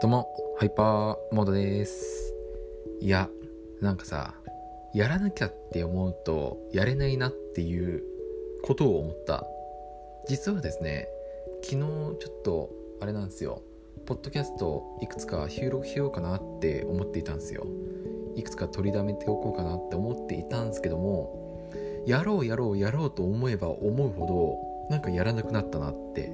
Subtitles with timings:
[0.00, 2.34] どうも、ハイパーモードです。
[3.02, 3.28] いや、
[3.82, 4.34] なんかさ、
[4.94, 8.02] やらなきゃって思うと、やれないなっていう
[8.62, 9.44] ことを思った。
[10.26, 11.06] 実はですね、
[11.62, 12.70] 昨日ちょっと、
[13.02, 13.60] あれなんですよ、
[14.06, 17.66] ポッドキャストいくつか収録しようかなって思っていたんですよ。
[18.36, 21.70] いくつか取りだめておこうかなって思っていたんですけども、
[22.06, 26.32] やろうやろうやろうと思えば思うほど、なんかやらなくなったなって。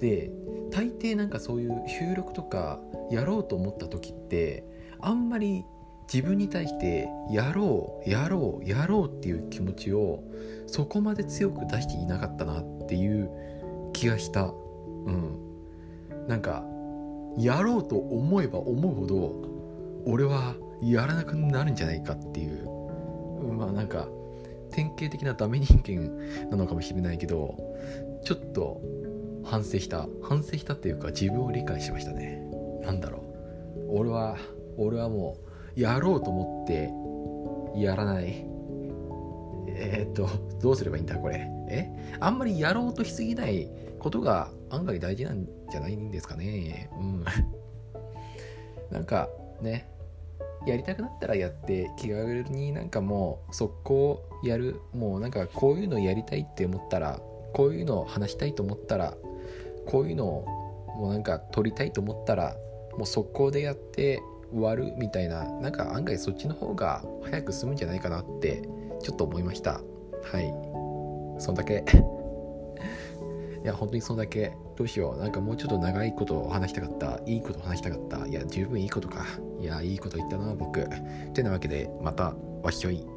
[0.00, 0.30] で、
[0.70, 2.80] 大抵なんかそういう収録とか
[3.10, 4.64] やろうと思った時って
[5.00, 5.64] あんまり
[6.12, 10.22] 自分に対してやろうやろうやろうっていう気持ちを
[10.66, 13.30] そこまで強く出していなかったなっていう
[13.92, 14.44] 気がした。
[14.44, 15.38] うん。
[16.28, 16.64] なんか
[17.38, 19.32] やろうと思えば思うほど
[20.06, 22.68] 俺はやらなくなるんじゃないかっていう。
[23.56, 24.08] まあなんか
[24.70, 27.56] 典型的なダメ人間なのかもしれないけど
[28.24, 28.80] ちょっと
[29.46, 32.42] 反省した反省したっていうか自分を理解しましたね。
[32.82, 33.18] 何だろ
[33.88, 33.98] う。
[33.98, 34.36] 俺は
[34.76, 35.36] 俺はも
[35.76, 38.46] うやろうと思ってやらない。
[39.68, 40.28] えー、っと
[40.60, 41.48] どうすればいいんだこれ。
[41.68, 42.16] え？
[42.20, 46.90] あんまりやろうとしすぎないことが案外大事なんじゃないんですかね。
[46.98, 47.24] うん。
[48.90, 49.28] なんか
[49.60, 49.88] ね。
[50.66, 54.80] やりたくなったらやって気軽になんかもう速攻やる。
[54.92, 57.20] もうなんかこういうのやりたいって思ったら
[57.52, 59.14] こういうのを話したいと思ったら
[59.86, 60.44] こういうのを
[60.98, 62.56] もうなんか撮りたいと思ったら
[62.96, 64.20] もう速攻でやって
[64.52, 68.62] 終わるみたいななんか案外そっちの方が早く済むんじゃないかなって
[69.02, 69.80] ちょっと思いました。
[70.24, 70.52] はい。
[71.38, 71.84] そんだけ。
[73.62, 74.52] いや本当にそんだけ。
[74.76, 75.18] どうしよう。
[75.18, 77.20] なんかもうちょっと長いことを話したかった。
[77.26, 79.24] いいこと話したかったいや十分いいことか。
[79.60, 80.86] いやいいこと言ったな僕。
[81.34, 83.15] てなわけでまたわっしょい。